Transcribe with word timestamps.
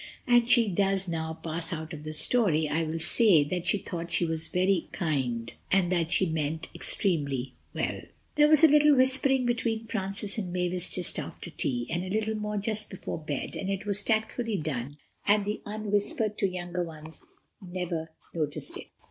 And 0.25 0.45
as 0.45 0.49
she 0.49 0.67
does 0.67 1.07
now 1.07 1.35
pass 1.43 1.71
out 1.71 1.93
of 1.93 2.03
the 2.03 2.13
story 2.13 2.67
I 2.67 2.81
will 2.81 2.97
say 2.97 3.43
that 3.43 3.67
she 3.67 3.77
thought 3.77 4.09
she 4.09 4.25
was 4.25 4.47
very 4.47 4.89
kind, 4.91 5.53
and 5.71 5.91
that 5.91 6.09
she 6.09 6.25
meant 6.27 6.69
extremely 6.73 7.53
well. 7.75 8.01
There 8.33 8.47
was 8.47 8.63
a 8.63 8.67
little 8.67 8.95
whispering 8.95 9.45
between 9.45 9.85
Francis 9.85 10.39
and 10.39 10.51
Mavis 10.51 10.89
just 10.89 11.19
after 11.19 11.51
tea, 11.51 11.85
and 11.91 12.03
a 12.03 12.09
little 12.09 12.33
more 12.35 12.57
just 12.57 12.89
before 12.89 13.19
bed, 13.19 13.51
but 13.53 13.69
it 13.69 13.85
was 13.85 14.01
tactfully 14.01 14.57
done 14.57 14.97
and 15.27 15.45
the 15.45 15.61
unwhispered 15.67 16.35
to 16.39 16.47
younger 16.49 16.81
ones 16.83 17.23
never 17.61 18.09
noticed 18.33 18.77
it. 18.77 18.87